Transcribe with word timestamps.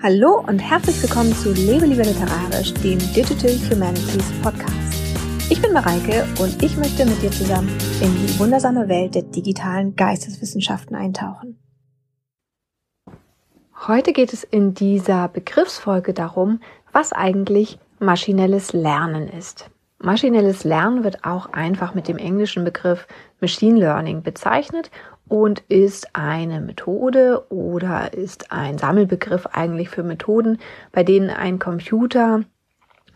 Hallo 0.00 0.44
und 0.46 0.60
herzlich 0.60 1.02
willkommen 1.02 1.34
zu 1.34 1.52
Lebe 1.52 1.84
lieber 1.84 2.04
literarisch, 2.04 2.72
dem 2.74 3.00
Digital 3.00 3.50
Humanities 3.68 4.30
Podcast. 4.42 4.94
Ich 5.50 5.60
bin 5.60 5.72
Mareike 5.72 6.24
und 6.38 6.62
ich 6.62 6.76
möchte 6.76 7.04
mit 7.04 7.20
dir 7.20 7.32
zusammen 7.32 7.68
in 8.00 8.14
die 8.14 8.38
wundersame 8.38 8.88
Welt 8.88 9.16
der 9.16 9.22
digitalen 9.22 9.96
Geisteswissenschaften 9.96 10.94
eintauchen. 10.94 11.58
Heute 13.88 14.12
geht 14.12 14.32
es 14.32 14.44
in 14.44 14.72
dieser 14.72 15.26
Begriffsfolge 15.26 16.14
darum, 16.14 16.60
was 16.92 17.12
eigentlich 17.12 17.80
maschinelles 17.98 18.72
Lernen 18.72 19.26
ist. 19.26 19.68
Maschinelles 20.00 20.62
Lernen 20.62 21.02
wird 21.02 21.24
auch 21.24 21.52
einfach 21.52 21.92
mit 21.94 22.06
dem 22.06 22.18
englischen 22.18 22.64
Begriff 22.64 23.06
Machine 23.40 23.78
Learning 23.78 24.22
bezeichnet 24.22 24.90
und 25.26 25.60
ist 25.68 26.14
eine 26.14 26.60
Methode 26.60 27.44
oder 27.50 28.14
ist 28.14 28.52
ein 28.52 28.78
Sammelbegriff 28.78 29.46
eigentlich 29.46 29.88
für 29.88 30.04
Methoden, 30.04 30.58
bei 30.92 31.02
denen 31.02 31.30
ein 31.30 31.58
Computer 31.58 32.42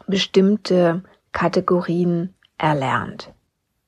bestimmte 0.09 1.03
Kategorien 1.31 2.35
erlernt. 2.59 3.33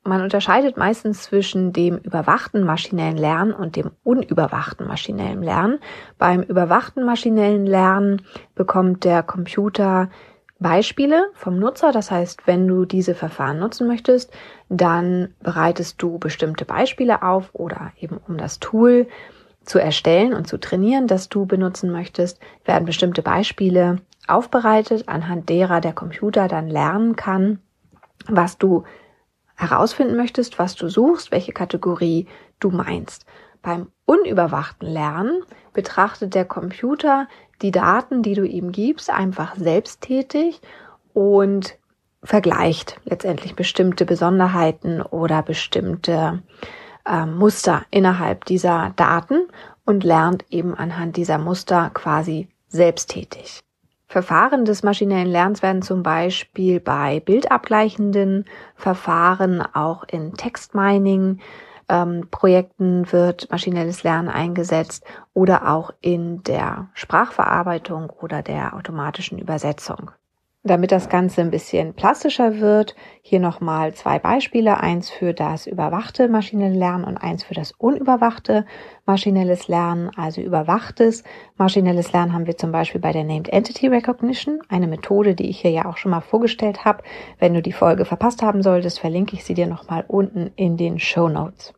Man 0.06 0.20
unterscheidet 0.20 0.76
meistens 0.76 1.22
zwischen 1.22 1.72
dem 1.72 1.96
überwachten 1.96 2.62
maschinellen 2.62 3.16
Lernen 3.16 3.52
und 3.52 3.74
dem 3.74 3.90
unüberwachten 4.02 4.86
maschinellen 4.86 5.42
Lernen. 5.42 5.78
Beim 6.18 6.42
überwachten 6.42 7.04
maschinellen 7.04 7.66
Lernen 7.66 8.22
bekommt 8.54 9.04
der 9.04 9.22
Computer 9.22 10.10
Beispiele 10.58 11.30
vom 11.34 11.58
Nutzer. 11.58 11.92
Das 11.92 12.10
heißt, 12.10 12.46
wenn 12.46 12.66
du 12.66 12.84
diese 12.84 13.14
Verfahren 13.14 13.58
nutzen 13.58 13.86
möchtest, 13.86 14.32
dann 14.68 15.34
bereitest 15.42 16.00
du 16.00 16.18
bestimmte 16.18 16.64
Beispiele 16.64 17.22
auf 17.22 17.50
oder 17.52 17.92
eben 18.00 18.18
um 18.28 18.36
das 18.36 18.60
Tool 18.60 19.08
zu 19.64 19.78
erstellen 19.78 20.34
und 20.34 20.46
zu 20.46 20.58
trainieren, 20.58 21.06
das 21.06 21.28
du 21.28 21.46
benutzen 21.46 21.90
möchtest, 21.90 22.38
werden 22.64 22.84
bestimmte 22.84 23.22
Beispiele 23.22 24.00
aufbereitet, 24.26 25.08
anhand 25.08 25.48
derer 25.48 25.80
der 25.80 25.92
Computer 25.92 26.48
dann 26.48 26.68
lernen 26.68 27.16
kann, 27.16 27.60
was 28.26 28.58
du 28.58 28.84
herausfinden 29.56 30.16
möchtest, 30.16 30.58
was 30.58 30.74
du 30.74 30.88
suchst, 30.88 31.30
welche 31.30 31.52
Kategorie 31.52 32.26
du 32.60 32.70
meinst. 32.70 33.24
Beim 33.62 33.88
unüberwachten 34.04 34.88
Lernen 34.88 35.42
betrachtet 35.72 36.34
der 36.34 36.44
Computer 36.44 37.28
die 37.62 37.70
Daten, 37.70 38.22
die 38.22 38.34
du 38.34 38.44
ihm 38.44 38.72
gibst, 38.72 39.10
einfach 39.10 39.56
selbsttätig 39.56 40.60
und 41.12 41.78
vergleicht 42.22 43.00
letztendlich 43.04 43.54
bestimmte 43.54 44.06
Besonderheiten 44.06 45.02
oder 45.02 45.42
bestimmte 45.42 46.42
äh, 47.06 47.26
Muster 47.26 47.84
innerhalb 47.90 48.44
dieser 48.46 48.92
Daten 48.96 49.46
und 49.84 50.04
lernt 50.04 50.44
eben 50.50 50.74
anhand 50.74 51.16
dieser 51.16 51.38
Muster 51.38 51.90
quasi 51.92 52.48
selbsttätig. 52.68 53.60
Verfahren 54.06 54.64
des 54.64 54.82
maschinellen 54.82 55.26
Lernens 55.26 55.62
werden 55.62 55.82
zum 55.82 56.02
Beispiel 56.02 56.80
bei 56.80 57.20
bildabgleichenden 57.20 58.44
Verfahren 58.76 59.60
auch 59.74 60.04
in 60.04 60.34
Textmining 60.34 61.40
ähm, 61.88 62.28
Projekten 62.30 63.10
wird 63.12 63.50
maschinelles 63.50 64.02
Lernen 64.02 64.28
eingesetzt 64.28 65.04
oder 65.32 65.70
auch 65.72 65.92
in 66.00 66.42
der 66.42 66.88
Sprachverarbeitung 66.94 68.10
oder 68.10 68.42
der 68.42 68.74
automatischen 68.74 69.38
Übersetzung. 69.38 70.10
Damit 70.66 70.92
das 70.92 71.10
Ganze 71.10 71.42
ein 71.42 71.50
bisschen 71.50 71.92
plastischer 71.92 72.58
wird, 72.58 72.96
hier 73.20 73.38
nochmal 73.38 73.92
zwei 73.92 74.18
Beispiele. 74.18 74.80
Eins 74.80 75.10
für 75.10 75.34
das 75.34 75.66
überwachte 75.66 76.26
maschinelle 76.26 76.74
Lernen 76.74 77.04
und 77.04 77.18
eins 77.18 77.44
für 77.44 77.52
das 77.52 77.72
unüberwachte 77.72 78.64
maschinelles 79.04 79.68
Lernen. 79.68 80.10
Also 80.16 80.40
überwachtes 80.40 81.22
maschinelles 81.58 82.14
Lernen 82.14 82.32
haben 82.32 82.46
wir 82.46 82.56
zum 82.56 82.72
Beispiel 82.72 83.02
bei 83.02 83.12
der 83.12 83.24
Named 83.24 83.50
Entity 83.50 83.88
Recognition, 83.88 84.60
eine 84.70 84.86
Methode, 84.86 85.34
die 85.34 85.50
ich 85.50 85.60
hier 85.60 85.70
ja 85.70 85.84
auch 85.84 85.98
schon 85.98 86.12
mal 86.12 86.22
vorgestellt 86.22 86.86
habe. 86.86 87.04
Wenn 87.38 87.52
du 87.52 87.60
die 87.60 87.72
Folge 87.72 88.06
verpasst 88.06 88.40
haben 88.40 88.62
solltest, 88.62 89.00
verlinke 89.00 89.36
ich 89.36 89.44
sie 89.44 89.52
dir 89.52 89.66
nochmal 89.66 90.06
unten 90.08 90.50
in 90.56 90.78
den 90.78 90.98
Show 90.98 91.28
Notes. 91.28 91.74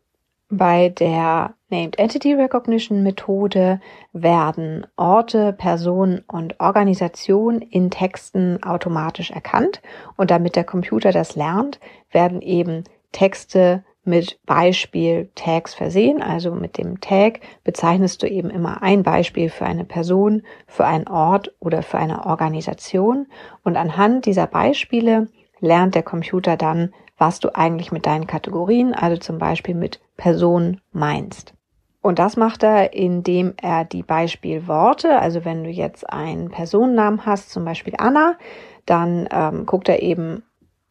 Bei 0.49 0.87
der 0.87 1.55
Named 1.69 1.99
Entity 1.99 2.33
Recognition 2.33 3.03
Methode 3.03 3.81
werden 4.13 4.87
Orte, 4.95 5.51
Personen 5.51 6.23
und 6.25 6.57
Organisationen 6.61 7.61
in 7.61 7.91
Texten 7.91 8.63
automatisch 8.63 9.29
erkannt 9.29 9.81
und 10.15 10.31
damit 10.31 10.55
der 10.55 10.63
Computer 10.63 11.11
das 11.11 11.35
lernt, 11.35 11.81
werden 12.11 12.41
eben 12.41 12.85
Texte 13.11 13.83
mit 14.05 14.39
Beispiel-Tags 14.45 15.73
versehen. 15.73 16.21
Also 16.21 16.51
mit 16.51 16.77
dem 16.77 17.01
Tag 17.01 17.41
bezeichnest 17.65 18.23
du 18.23 18.27
eben 18.27 18.49
immer 18.49 18.81
ein 18.81 19.03
Beispiel 19.03 19.49
für 19.49 19.65
eine 19.65 19.83
Person, 19.83 20.43
für 20.65 20.85
einen 20.85 21.09
Ort 21.09 21.53
oder 21.59 21.83
für 21.83 21.97
eine 21.97 22.25
Organisation. 22.25 23.27
Und 23.65 23.75
anhand 23.75 24.25
dieser 24.25 24.47
Beispiele 24.47 25.27
lernt 25.59 25.93
der 25.93 26.03
Computer 26.03 26.55
dann, 26.55 26.93
was 27.17 27.41
du 27.41 27.53
eigentlich 27.53 27.91
mit 27.91 28.05
deinen 28.05 28.27
Kategorien, 28.27 28.93
also 28.93 29.17
zum 29.17 29.39
Beispiel 29.39 29.75
mit 29.75 29.99
Person 30.17 30.81
meinst. 30.91 31.53
Und 32.01 32.19
das 32.19 32.37
macht 32.37 32.63
er, 32.63 32.93
indem 32.93 33.53
er 33.61 33.85
die 33.85 34.03
Beispielworte, 34.03 35.19
also 35.19 35.45
wenn 35.45 35.63
du 35.63 35.69
jetzt 35.69 36.09
einen 36.09 36.49
Personennamen 36.49 37.25
hast, 37.25 37.51
zum 37.51 37.65
Beispiel 37.65 37.93
Anna, 37.97 38.37
dann 38.85 39.27
ähm, 39.31 39.65
guckt 39.65 39.89
er 39.89 40.01
eben 40.01 40.43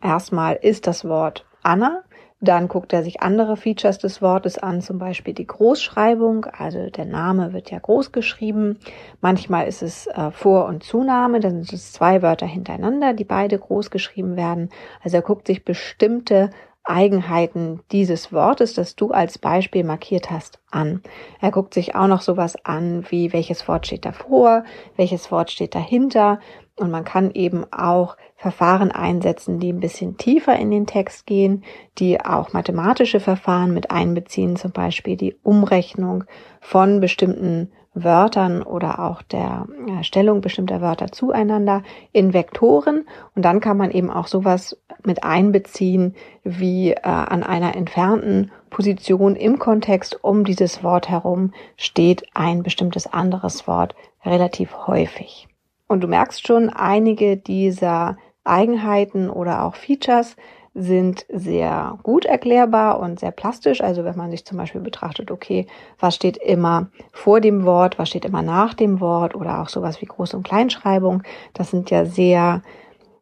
erstmal, 0.02 0.54
ist 0.54 0.86
das 0.86 1.04
Wort 1.04 1.46
Anna 1.62 2.02
dann 2.40 2.68
guckt 2.68 2.92
er 2.92 3.02
sich 3.02 3.22
andere 3.22 3.56
Features 3.56 3.98
des 3.98 4.20
Wortes 4.20 4.58
an, 4.58 4.82
zum 4.82 4.98
Beispiel 4.98 5.32
die 5.32 5.46
Großschreibung, 5.46 6.44
also 6.44 6.90
der 6.90 7.06
Name 7.06 7.54
wird 7.54 7.70
ja 7.70 7.78
groß 7.78 8.12
geschrieben. 8.12 8.78
Manchmal 9.22 9.66
ist 9.66 9.82
es 9.82 10.06
äh, 10.08 10.30
Vor- 10.30 10.66
und 10.66 10.84
Zunahme, 10.84 11.40
dann 11.40 11.62
sind 11.62 11.72
es 11.72 11.92
zwei 11.92 12.20
Wörter 12.20 12.46
hintereinander, 12.46 13.14
die 13.14 13.24
beide 13.24 13.58
groß 13.58 13.90
geschrieben 13.90 14.36
werden. 14.36 14.68
Also 15.02 15.16
er 15.16 15.22
guckt 15.22 15.46
sich 15.46 15.64
bestimmte 15.64 16.50
Eigenheiten 16.86 17.80
dieses 17.90 18.32
Wortes, 18.32 18.74
das 18.74 18.94
du 18.94 19.10
als 19.10 19.38
Beispiel 19.38 19.84
markiert 19.84 20.30
hast, 20.30 20.60
an. 20.70 21.02
Er 21.40 21.50
guckt 21.50 21.74
sich 21.74 21.94
auch 21.94 22.06
noch 22.06 22.22
sowas 22.22 22.56
an, 22.64 23.04
wie 23.10 23.32
welches 23.32 23.66
Wort 23.66 23.86
steht 23.86 24.04
davor, 24.04 24.64
welches 24.96 25.30
Wort 25.30 25.50
steht 25.50 25.74
dahinter. 25.74 26.38
Und 26.78 26.90
man 26.90 27.04
kann 27.04 27.30
eben 27.32 27.64
auch 27.72 28.16
Verfahren 28.36 28.92
einsetzen, 28.92 29.58
die 29.58 29.72
ein 29.72 29.80
bisschen 29.80 30.16
tiefer 30.16 30.56
in 30.56 30.70
den 30.70 30.86
Text 30.86 31.26
gehen, 31.26 31.64
die 31.98 32.20
auch 32.20 32.52
mathematische 32.52 33.18
Verfahren 33.18 33.72
mit 33.74 33.90
einbeziehen, 33.90 34.56
zum 34.56 34.72
Beispiel 34.72 35.16
die 35.16 35.34
Umrechnung 35.42 36.24
von 36.60 37.00
bestimmten 37.00 37.72
Wörtern 37.96 38.62
oder 38.62 39.00
auch 39.00 39.22
der 39.22 39.66
Stellung 40.02 40.42
bestimmter 40.42 40.80
Wörter 40.82 41.10
zueinander 41.10 41.82
in 42.12 42.34
Vektoren. 42.34 43.06
Und 43.34 43.42
dann 43.42 43.60
kann 43.60 43.78
man 43.78 43.90
eben 43.90 44.10
auch 44.10 44.26
sowas 44.26 44.76
mit 45.02 45.24
einbeziehen, 45.24 46.14
wie 46.44 46.92
äh, 46.92 47.00
an 47.02 47.42
einer 47.42 47.74
entfernten 47.74 48.50
Position 48.68 49.34
im 49.34 49.58
Kontext 49.58 50.22
um 50.22 50.44
dieses 50.44 50.82
Wort 50.82 51.08
herum 51.08 51.52
steht 51.76 52.26
ein 52.34 52.62
bestimmtes 52.62 53.06
anderes 53.06 53.66
Wort 53.66 53.94
relativ 54.24 54.76
häufig. 54.86 55.48
Und 55.88 56.02
du 56.02 56.08
merkst 56.08 56.46
schon, 56.46 56.68
einige 56.68 57.36
dieser 57.36 58.18
Eigenheiten 58.44 59.30
oder 59.30 59.64
auch 59.64 59.74
Features 59.74 60.36
sind 60.78 61.24
sehr 61.32 61.98
gut 62.02 62.26
erklärbar 62.26 63.00
und 63.00 63.18
sehr 63.18 63.30
plastisch. 63.30 63.80
Also 63.80 64.04
wenn 64.04 64.16
man 64.16 64.30
sich 64.30 64.44
zum 64.44 64.58
Beispiel 64.58 64.82
betrachtet, 64.82 65.30
okay, 65.30 65.66
was 65.98 66.14
steht 66.14 66.36
immer 66.36 66.88
vor 67.12 67.40
dem 67.40 67.64
Wort, 67.64 67.98
was 67.98 68.10
steht 68.10 68.26
immer 68.26 68.42
nach 68.42 68.74
dem 68.74 69.00
Wort 69.00 69.34
oder 69.34 69.62
auch 69.62 69.70
sowas 69.70 70.02
wie 70.02 70.06
Groß- 70.06 70.36
und 70.36 70.42
Kleinschreibung, 70.42 71.22
das 71.54 71.70
sind 71.70 71.90
ja 71.90 72.04
sehr 72.04 72.60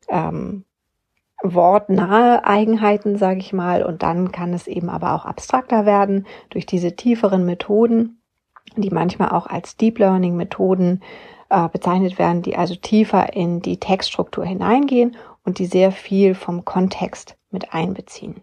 ähm, 0.09 0.65
wortnahe 1.45 2.45
Eigenheiten, 2.45 3.19
sage 3.19 3.39
ich 3.39 3.53
mal. 3.53 3.85
Und 3.85 4.03
dann 4.03 4.33
kann 4.33 4.53
es 4.53 4.67
eben 4.67 4.89
aber 4.89 5.15
auch 5.15 5.25
abstrakter 5.25 5.87
werden 5.87 6.27
durch 6.51 6.67
diese 6.67 6.97
tieferen 6.97 7.47
Methoden, 7.47 8.21
die 8.77 8.91
manchmal 8.91 9.29
auch 9.29 9.47
als 9.47 9.77
Deep 9.77 10.01
Learning 10.01 10.35
Methoden 10.35 11.03
äh, 11.51 11.69
bezeichnet 11.69 12.19
werden, 12.19 12.43
die 12.43 12.57
also 12.57 12.75
tiefer 12.75 13.33
in 13.35 13.61
die 13.61 13.79
Textstruktur 13.79 14.45
hineingehen 14.45 15.17
und 15.45 15.61
die 15.61 15.67
sehr 15.67 15.93
viel 15.93 16.35
vom 16.35 16.65
Kontext 16.65 17.37
mit 17.55 17.73
einbeziehen. 17.73 18.43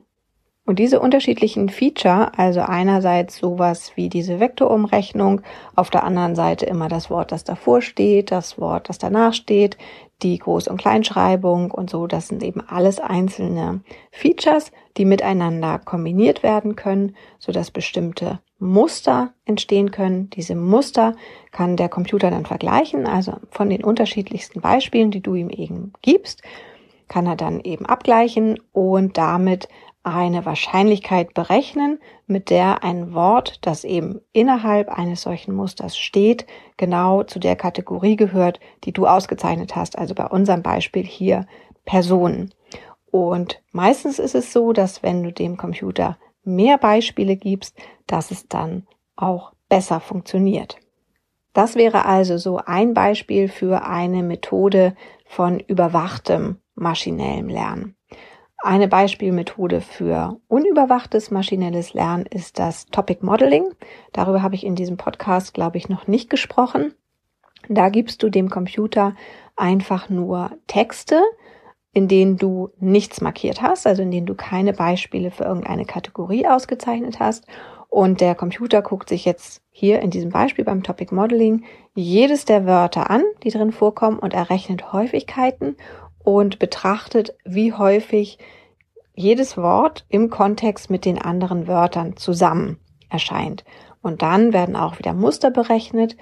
Und 0.63 0.77
diese 0.77 0.99
unterschiedlichen 0.99 1.69
Feature, 1.69 2.37
also 2.37 2.61
einerseits 2.61 3.37
sowas 3.37 3.93
wie 3.95 4.09
diese 4.09 4.39
Vektorumrechnung, 4.39 5.41
auf 5.75 5.89
der 5.89 6.03
anderen 6.03 6.35
Seite 6.35 6.65
immer 6.65 6.87
das 6.87 7.09
Wort, 7.09 7.31
das 7.31 7.43
davor 7.43 7.81
steht, 7.81 8.31
das 8.31 8.59
Wort, 8.59 8.87
das 8.87 8.99
danach 8.99 9.33
steht, 9.33 9.77
die 10.21 10.39
Groß- 10.39 10.69
und 10.69 10.79
Kleinschreibung 10.79 11.71
und 11.71 11.89
so, 11.89 12.05
das 12.05 12.27
sind 12.27 12.43
eben 12.43 12.61
alles 12.61 12.99
einzelne 12.99 13.81
Features, 14.11 14.71
die 14.97 15.05
miteinander 15.05 15.79
kombiniert 15.79 16.43
werden 16.43 16.75
können, 16.75 17.15
so 17.39 17.51
dass 17.51 17.71
bestimmte 17.71 18.39
Muster 18.59 19.33
entstehen 19.45 19.89
können. 19.89 20.29
Diese 20.29 20.55
Muster 20.55 21.15
kann 21.51 21.75
der 21.75 21.89
Computer 21.89 22.29
dann 22.29 22.45
vergleichen, 22.45 23.07
also 23.07 23.33
von 23.49 23.69
den 23.69 23.83
unterschiedlichsten 23.83 24.61
Beispielen, 24.61 25.09
die 25.09 25.21
du 25.21 25.33
ihm 25.33 25.49
eben 25.49 25.91
gibst, 26.03 26.43
kann 27.11 27.27
er 27.27 27.35
dann 27.35 27.59
eben 27.59 27.85
abgleichen 27.85 28.57
und 28.71 29.17
damit 29.17 29.67
eine 30.01 30.45
Wahrscheinlichkeit 30.45 31.33
berechnen, 31.33 31.99
mit 32.25 32.49
der 32.49 32.85
ein 32.85 33.13
Wort, 33.13 33.59
das 33.63 33.83
eben 33.83 34.21
innerhalb 34.31 34.87
eines 34.87 35.21
solchen 35.21 35.53
Musters 35.53 35.97
steht, 35.97 36.47
genau 36.77 37.23
zu 37.23 37.37
der 37.37 37.57
Kategorie 37.57 38.15
gehört, 38.15 38.61
die 38.85 38.93
du 38.93 39.07
ausgezeichnet 39.07 39.75
hast. 39.75 39.97
Also 39.97 40.15
bei 40.15 40.25
unserem 40.25 40.63
Beispiel 40.63 41.03
hier 41.03 41.45
Personen. 41.83 42.53
Und 43.11 43.61
meistens 43.73 44.17
ist 44.17 44.33
es 44.33 44.53
so, 44.53 44.71
dass 44.71 45.03
wenn 45.03 45.21
du 45.21 45.33
dem 45.33 45.57
Computer 45.57 46.17
mehr 46.45 46.77
Beispiele 46.77 47.35
gibst, 47.35 47.77
dass 48.07 48.31
es 48.31 48.47
dann 48.47 48.87
auch 49.17 49.51
besser 49.67 49.99
funktioniert. 49.99 50.77
Das 51.51 51.75
wäre 51.75 52.05
also 52.05 52.37
so 52.37 52.61
ein 52.65 52.93
Beispiel 52.93 53.49
für 53.49 53.85
eine 53.85 54.23
Methode 54.23 54.95
von 55.31 55.61
überwachtem 55.61 56.57
maschinellem 56.75 57.47
Lernen. 57.47 57.95
Eine 58.57 58.89
Beispielmethode 58.89 59.79
für 59.79 60.37
unüberwachtes 60.49 61.31
maschinelles 61.31 61.93
Lernen 61.93 62.25
ist 62.25 62.59
das 62.59 62.87
Topic 62.87 63.25
Modeling. 63.25 63.63
Darüber 64.11 64.43
habe 64.43 64.55
ich 64.55 64.65
in 64.65 64.75
diesem 64.75 64.97
Podcast, 64.97 65.53
glaube 65.53 65.77
ich, 65.77 65.87
noch 65.87 66.05
nicht 66.05 66.29
gesprochen. 66.29 66.93
Da 67.69 67.87
gibst 67.87 68.21
du 68.23 68.29
dem 68.29 68.49
Computer 68.49 69.15
einfach 69.55 70.09
nur 70.09 70.51
Texte, 70.67 71.21
in 71.93 72.09
denen 72.09 72.35
du 72.35 72.69
nichts 72.79 73.21
markiert 73.21 73.61
hast, 73.61 73.87
also 73.87 74.01
in 74.01 74.11
denen 74.11 74.27
du 74.27 74.35
keine 74.35 74.73
Beispiele 74.73 75.31
für 75.31 75.45
irgendeine 75.45 75.85
Kategorie 75.85 76.45
ausgezeichnet 76.45 77.21
hast. 77.21 77.45
Und 77.91 78.21
der 78.21 78.35
Computer 78.35 78.81
guckt 78.81 79.09
sich 79.09 79.25
jetzt 79.25 79.61
hier 79.69 79.99
in 79.99 80.11
diesem 80.11 80.29
Beispiel 80.29 80.63
beim 80.63 80.81
Topic 80.81 81.13
Modeling 81.13 81.65
jedes 81.93 82.45
der 82.45 82.65
Wörter 82.65 83.09
an, 83.09 83.21
die 83.43 83.49
drin 83.49 83.73
vorkommen 83.73 84.17
und 84.17 84.33
errechnet 84.33 84.93
Häufigkeiten 84.93 85.75
und 86.23 86.57
betrachtet, 86.57 87.35
wie 87.43 87.73
häufig 87.73 88.39
jedes 89.13 89.57
Wort 89.57 90.05
im 90.07 90.29
Kontext 90.29 90.89
mit 90.89 91.03
den 91.03 91.21
anderen 91.21 91.67
Wörtern 91.67 92.15
zusammen 92.15 92.79
erscheint. 93.09 93.65
Und 94.01 94.21
dann 94.21 94.53
werden 94.53 94.77
auch 94.77 94.97
wieder 94.97 95.13
Muster 95.13 95.51
berechnet, 95.51 96.15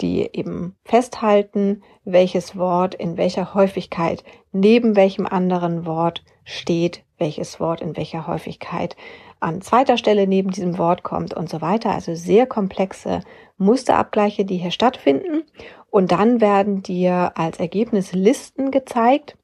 die 0.00 0.30
eben 0.32 0.76
festhalten, 0.84 1.82
welches 2.04 2.56
Wort 2.56 2.94
in 2.94 3.16
welcher 3.16 3.52
Häufigkeit 3.52 4.22
neben 4.52 4.94
welchem 4.94 5.26
anderen 5.26 5.86
Wort 5.86 6.22
steht, 6.44 7.02
welches 7.18 7.58
Wort 7.58 7.80
in 7.80 7.96
welcher 7.96 8.28
Häufigkeit 8.28 8.94
an 9.40 9.60
zweiter 9.60 9.96
Stelle 9.96 10.26
neben 10.26 10.50
diesem 10.50 10.78
Wort 10.78 11.02
kommt 11.02 11.34
und 11.34 11.48
so 11.48 11.60
weiter. 11.60 11.92
Also 11.92 12.14
sehr 12.14 12.46
komplexe 12.46 13.20
Musterabgleiche, 13.58 14.44
die 14.44 14.56
hier 14.56 14.70
stattfinden. 14.70 15.44
Und 15.90 16.12
dann 16.12 16.40
werden 16.40 16.82
dir 16.82 17.32
als 17.36 17.58
Ergebnis 17.58 18.12
Listen 18.12 18.70
gezeigt 18.70 19.36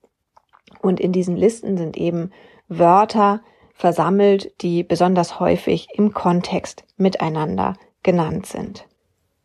und 0.80 1.00
in 1.00 1.12
diesen 1.12 1.36
Listen 1.36 1.76
sind 1.76 1.96
eben 1.96 2.30
Wörter 2.68 3.40
versammelt, 3.74 4.52
die 4.62 4.82
besonders 4.82 5.40
häufig 5.40 5.88
im 5.94 6.12
Kontext 6.12 6.84
miteinander 6.96 7.74
genannt 8.02 8.46
sind. 8.46 8.86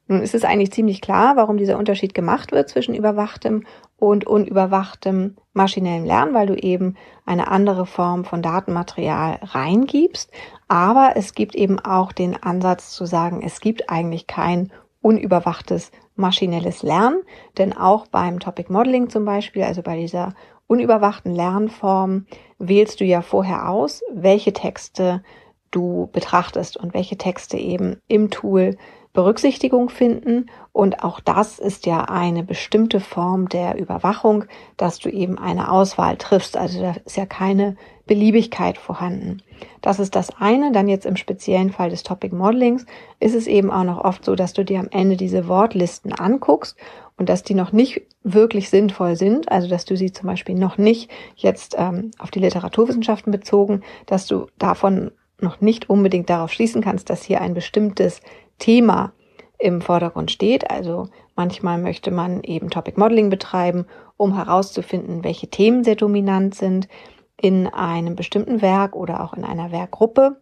Nun 0.07 0.21
ist 0.21 0.33
es 0.33 0.45
eigentlich 0.45 0.71
ziemlich 0.71 1.01
klar, 1.01 1.35
warum 1.35 1.57
dieser 1.57 1.77
Unterschied 1.77 2.13
gemacht 2.13 2.51
wird 2.51 2.69
zwischen 2.69 2.95
überwachtem 2.95 3.65
und 3.97 4.25
unüberwachtem 4.25 5.35
maschinellem 5.53 6.05
Lernen, 6.05 6.33
weil 6.33 6.47
du 6.47 6.55
eben 6.55 6.95
eine 7.25 7.49
andere 7.49 7.85
Form 7.85 8.23
von 8.23 8.41
Datenmaterial 8.41 9.39
reingibst. 9.41 10.31
Aber 10.67 11.13
es 11.15 11.33
gibt 11.33 11.55
eben 11.55 11.79
auch 11.79 12.13
den 12.13 12.41
Ansatz 12.41 12.91
zu 12.91 13.05
sagen, 13.05 13.41
es 13.43 13.59
gibt 13.59 13.89
eigentlich 13.89 14.27
kein 14.27 14.71
unüberwachtes 15.01 15.91
maschinelles 16.15 16.83
Lernen, 16.83 17.21
denn 17.57 17.75
auch 17.75 18.07
beim 18.07 18.39
Topic 18.39 18.71
Modeling 18.71 19.09
zum 19.09 19.25
Beispiel, 19.25 19.63
also 19.63 19.81
bei 19.81 19.97
dieser 19.97 20.33
unüberwachten 20.67 21.33
Lernform 21.33 22.25
wählst 22.59 22.99
du 22.99 23.05
ja 23.05 23.21
vorher 23.21 23.69
aus, 23.69 24.03
welche 24.13 24.53
Texte 24.53 25.23
du 25.71 26.09
betrachtest 26.11 26.77
und 26.77 26.93
welche 26.93 27.17
Texte 27.17 27.57
eben 27.57 28.01
im 28.07 28.29
Tool 28.29 28.77
Berücksichtigung 29.17 29.89
finden. 29.89 30.45
Und 30.73 31.03
auch 31.03 31.19
das 31.19 31.57
ist 31.57 31.87
ja 31.87 32.03
eine 32.03 32.43
bestimmte 32.43 32.99
Form 32.99 33.49
der 33.49 33.75
Überwachung, 33.79 34.45
dass 34.77 34.99
du 34.99 35.09
eben 35.09 35.39
eine 35.39 35.71
Auswahl 35.71 36.17
triffst. 36.17 36.55
Also 36.55 36.79
da 36.83 36.93
ist 37.03 37.17
ja 37.17 37.25
keine 37.25 37.77
Beliebigkeit 38.05 38.77
vorhanden. 38.77 39.41
Das 39.81 39.97
ist 39.97 40.15
das 40.15 40.39
eine. 40.39 40.71
Dann 40.71 40.87
jetzt 40.87 41.07
im 41.07 41.15
speziellen 41.15 41.71
Fall 41.71 41.89
des 41.89 42.03
Topic 42.03 42.35
Modelings 42.35 42.85
ist 43.19 43.33
es 43.33 43.47
eben 43.47 43.71
auch 43.71 43.85
noch 43.85 44.05
oft 44.05 44.23
so, 44.23 44.35
dass 44.35 44.53
du 44.53 44.63
dir 44.63 44.79
am 44.79 44.89
Ende 44.91 45.17
diese 45.17 45.47
Wortlisten 45.47 46.13
anguckst 46.13 46.77
und 47.17 47.27
dass 47.27 47.41
die 47.41 47.55
noch 47.55 47.71
nicht 47.71 48.03
wirklich 48.23 48.69
sinnvoll 48.69 49.15
sind, 49.15 49.51
also 49.51 49.67
dass 49.67 49.85
du 49.85 49.97
sie 49.97 50.11
zum 50.11 50.27
Beispiel 50.27 50.53
noch 50.53 50.77
nicht 50.77 51.09
jetzt 51.35 51.73
ähm, 51.75 52.11
auf 52.19 52.29
die 52.29 52.39
Literaturwissenschaften 52.39 53.31
bezogen, 53.31 53.81
dass 54.05 54.27
du 54.27 54.45
davon 54.59 55.09
noch 55.41 55.59
nicht 55.59 55.89
unbedingt 55.89 56.29
darauf 56.29 56.51
schließen 56.51 56.83
kannst, 56.83 57.09
dass 57.09 57.23
hier 57.23 57.41
ein 57.41 57.55
bestimmtes 57.55 58.21
Thema 58.59 59.13
im 59.59 59.81
Vordergrund 59.81 60.31
steht. 60.31 60.69
Also 60.69 61.09
manchmal 61.35 61.77
möchte 61.77 62.11
man 62.11 62.43
eben 62.43 62.69
Topic 62.69 62.99
Modeling 62.99 63.29
betreiben, 63.29 63.85
um 64.17 64.35
herauszufinden, 64.35 65.23
welche 65.23 65.47
Themen 65.47 65.83
sehr 65.83 65.95
dominant 65.95 66.55
sind 66.55 66.87
in 67.39 67.67
einem 67.67 68.15
bestimmten 68.15 68.61
Werk 68.61 68.95
oder 68.95 69.23
auch 69.23 69.33
in 69.33 69.43
einer 69.43 69.71
Werkgruppe. 69.71 70.39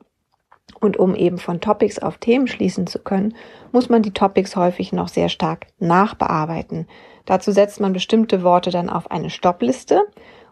Und 0.80 0.98
um 0.98 1.16
eben 1.16 1.38
von 1.38 1.62
Topics 1.62 2.00
auf 2.00 2.18
Themen 2.18 2.48
schließen 2.48 2.88
zu 2.88 3.00
können, 3.00 3.36
muss 3.72 3.90
man 3.90 4.02
die 4.02 4.14
Topics 4.14 4.56
häufig 4.56 4.94
noch 4.94 5.08
sehr 5.08 5.30
stark 5.30 5.68
nachbearbeiten. 5.80 6.88
Dazu 7.26 7.52
setzt 7.52 7.80
man 7.80 7.94
bestimmte 7.94 8.44
Worte 8.44 8.72
dann 8.72 8.90
auf 8.90 9.12
eine 9.12 9.30
Stoppliste 9.30 10.02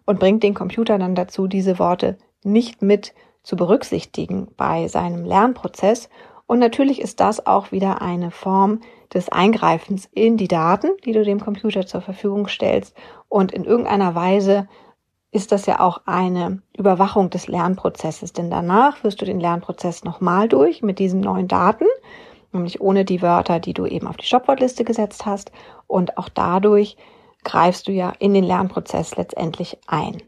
und 0.06 0.20
bringt 0.20 0.44
den 0.44 0.54
Computer 0.54 0.98
dann 0.98 1.16
dazu, 1.16 1.48
diese 1.48 1.80
Worte 1.80 2.18
nicht 2.44 2.82
mit 2.82 3.14
zu 3.44 3.56
berücksichtigen 3.56 4.50
bei 4.56 4.88
seinem 4.88 5.26
Lernprozess. 5.26 6.10
Und 6.54 6.60
natürlich 6.60 7.02
ist 7.02 7.20
das 7.20 7.48
auch 7.48 7.72
wieder 7.72 8.04
eine 8.04 8.30
Form 8.30 8.82
des 9.12 9.28
Eingreifens 9.28 10.08
in 10.14 10.38
die 10.38 10.48
Daten, 10.48 10.92
die 11.04 11.12
du 11.12 11.24
dem 11.24 11.40
Computer 11.40 11.88
zur 11.88 12.02
Verfügung 12.02 12.48
stellst. 12.48 12.96
Und 13.28 13.52
in 13.52 13.64
irgendeiner 13.64 14.14
Weise 14.14 14.68
ist 15.32 15.52
das 15.52 15.66
ja 15.66 15.80
auch 15.80 16.02
eine 16.06 16.62
Überwachung 16.78 17.32
des 17.32 17.48
Lernprozesses, 17.48 18.34
denn 18.34 18.52
danach 18.52 18.98
führst 18.98 19.20
du 19.20 19.26
den 19.26 19.40
Lernprozess 19.40 20.04
nochmal 20.04 20.48
durch 20.48 20.84
mit 20.84 21.00
diesen 21.00 21.22
neuen 21.22 21.48
Daten, 21.48 21.88
nämlich 22.52 22.80
ohne 22.82 23.04
die 23.04 23.24
Wörter, 23.24 23.60
die 23.60 23.74
du 23.74 23.88
eben 23.88 24.06
auf 24.06 24.18
die 24.18 24.28
Shopwortliste 24.28 24.84
gesetzt 24.84 25.26
hast 25.26 25.52
und 25.88 26.20
auch 26.20 26.30
dadurch 26.30 26.98
greifst 27.44 27.88
du 27.88 27.92
ja 27.92 28.14
in 28.20 28.36
den 28.36 28.44
Lernprozess 28.44 29.16
letztendlich 29.16 29.80
ein. 29.88 30.22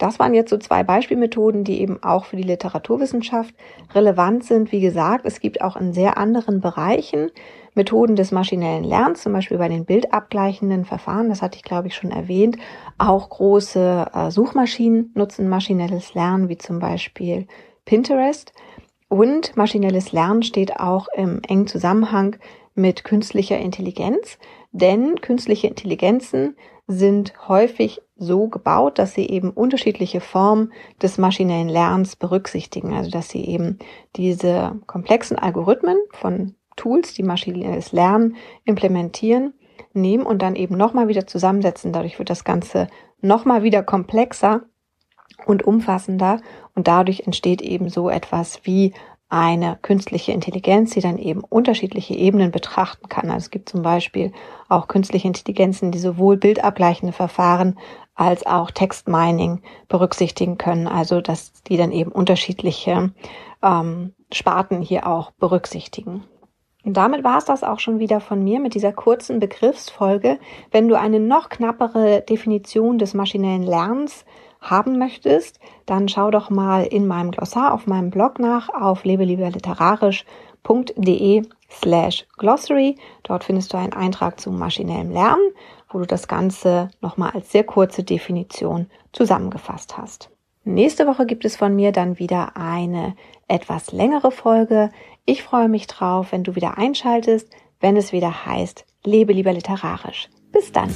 Das 0.00 0.18
waren 0.18 0.32
jetzt 0.32 0.48
so 0.48 0.56
zwei 0.56 0.82
Beispielmethoden, 0.82 1.62
die 1.62 1.82
eben 1.82 2.02
auch 2.02 2.24
für 2.24 2.36
die 2.36 2.42
Literaturwissenschaft 2.42 3.54
relevant 3.94 4.44
sind. 4.44 4.72
Wie 4.72 4.80
gesagt, 4.80 5.26
es 5.26 5.40
gibt 5.40 5.60
auch 5.60 5.76
in 5.76 5.92
sehr 5.92 6.16
anderen 6.16 6.62
Bereichen 6.62 7.30
Methoden 7.74 8.16
des 8.16 8.32
maschinellen 8.32 8.82
Lernens, 8.82 9.20
zum 9.20 9.34
Beispiel 9.34 9.58
bei 9.58 9.68
den 9.68 9.84
bildabgleichenden 9.84 10.86
Verfahren, 10.86 11.28
das 11.28 11.42
hatte 11.42 11.56
ich 11.56 11.62
glaube 11.62 11.88
ich 11.88 11.94
schon 11.94 12.12
erwähnt. 12.12 12.56
Auch 12.96 13.28
große 13.28 14.06
äh, 14.12 14.30
Suchmaschinen 14.30 15.12
nutzen 15.14 15.50
maschinelles 15.50 16.14
Lernen, 16.14 16.48
wie 16.48 16.56
zum 16.56 16.78
Beispiel 16.78 17.46
Pinterest. 17.84 18.54
Und 19.08 19.54
maschinelles 19.54 20.12
Lernen 20.12 20.42
steht 20.42 20.80
auch 20.80 21.08
im 21.14 21.42
engen 21.46 21.66
Zusammenhang 21.66 22.36
mit 22.74 23.04
künstlicher 23.04 23.58
Intelligenz, 23.58 24.38
denn 24.72 25.20
künstliche 25.20 25.66
Intelligenzen 25.66 26.56
sind 26.90 27.32
häufig 27.48 28.02
so 28.16 28.48
gebaut, 28.48 28.98
dass 28.98 29.14
sie 29.14 29.28
eben 29.28 29.50
unterschiedliche 29.50 30.20
Formen 30.20 30.72
des 31.00 31.18
maschinellen 31.18 31.68
Lernens 31.68 32.16
berücksichtigen. 32.16 32.92
Also 32.94 33.10
dass 33.10 33.28
sie 33.28 33.44
eben 33.44 33.78
diese 34.16 34.78
komplexen 34.86 35.38
Algorithmen 35.38 35.98
von 36.10 36.54
Tools, 36.76 37.14
die 37.14 37.22
maschinelles 37.22 37.92
Lernen 37.92 38.36
implementieren, 38.64 39.54
nehmen 39.92 40.26
und 40.26 40.42
dann 40.42 40.56
eben 40.56 40.76
nochmal 40.76 41.08
wieder 41.08 41.26
zusammensetzen. 41.26 41.92
Dadurch 41.92 42.18
wird 42.18 42.30
das 42.30 42.44
Ganze 42.44 42.88
nochmal 43.20 43.62
wieder 43.62 43.82
komplexer 43.82 44.62
und 45.46 45.62
umfassender 45.62 46.40
und 46.74 46.88
dadurch 46.88 47.20
entsteht 47.20 47.62
eben 47.62 47.88
so 47.88 48.10
etwas 48.10 48.60
wie 48.64 48.92
eine 49.30 49.78
künstliche 49.80 50.32
Intelligenz, 50.32 50.90
die 50.90 51.00
dann 51.00 51.16
eben 51.16 51.42
unterschiedliche 51.48 52.14
Ebenen 52.14 52.50
betrachten 52.50 53.08
kann. 53.08 53.30
Also 53.30 53.44
es 53.44 53.50
gibt 53.50 53.68
zum 53.68 53.82
Beispiel 53.82 54.32
auch 54.68 54.88
künstliche 54.88 55.28
Intelligenzen, 55.28 55.92
die 55.92 56.00
sowohl 56.00 56.36
bildabgleichende 56.36 57.12
Verfahren 57.12 57.78
als 58.16 58.44
auch 58.44 58.72
Textmining 58.72 59.62
berücksichtigen 59.88 60.58
können. 60.58 60.88
Also 60.88 61.20
dass 61.20 61.52
die 61.62 61.76
dann 61.76 61.92
eben 61.92 62.10
unterschiedliche 62.10 63.12
ähm, 63.62 64.14
Sparten 64.32 64.82
hier 64.82 65.06
auch 65.06 65.30
berücksichtigen. 65.30 66.24
Und 66.84 66.96
damit 66.96 67.22
war 67.22 67.38
es 67.38 67.44
das 67.44 67.62
auch 67.62 67.78
schon 67.78 68.00
wieder 68.00 68.20
von 68.20 68.42
mir 68.42 68.58
mit 68.58 68.74
dieser 68.74 68.92
kurzen 68.92 69.38
Begriffsfolge. 69.38 70.38
Wenn 70.72 70.88
du 70.88 70.98
eine 70.98 71.20
noch 71.20 71.50
knappere 71.50 72.22
Definition 72.22 72.98
des 72.98 73.14
maschinellen 73.14 73.62
Lernens 73.62 74.24
haben 74.60 74.98
möchtest, 74.98 75.58
dann 75.86 76.08
schau 76.08 76.30
doch 76.30 76.50
mal 76.50 76.84
in 76.84 77.06
meinem 77.06 77.30
Glossar 77.30 77.72
auf 77.72 77.86
meinem 77.86 78.10
Blog 78.10 78.38
nach 78.38 78.68
auf 78.68 79.04
lebelieberliterarisch.de 79.04 81.44
slash 81.70 82.26
glossary. 82.36 82.96
Dort 83.22 83.44
findest 83.44 83.72
du 83.72 83.78
einen 83.78 83.92
Eintrag 83.92 84.40
zum 84.40 84.58
maschinellen 84.58 85.12
Lernen, 85.12 85.52
wo 85.88 85.98
du 85.98 86.06
das 86.06 86.28
Ganze 86.28 86.90
nochmal 87.00 87.30
als 87.32 87.52
sehr 87.52 87.64
kurze 87.64 88.04
Definition 88.04 88.86
zusammengefasst 89.12 89.96
hast. 89.96 90.30
Nächste 90.64 91.06
Woche 91.06 91.24
gibt 91.24 91.46
es 91.46 91.56
von 91.56 91.74
mir 91.74 91.90
dann 91.90 92.18
wieder 92.18 92.56
eine 92.56 93.16
etwas 93.48 93.92
längere 93.92 94.30
Folge. 94.30 94.90
Ich 95.24 95.42
freue 95.42 95.68
mich 95.68 95.86
drauf, 95.86 96.32
wenn 96.32 96.44
du 96.44 96.54
wieder 96.54 96.76
einschaltest, 96.76 97.50
wenn 97.80 97.96
es 97.96 98.12
wieder 98.12 98.44
heißt, 98.44 98.84
lebe 99.04 99.32
lieber 99.32 99.54
literarisch. 99.54 100.28
Bis 100.52 100.70
dann. 100.70 100.90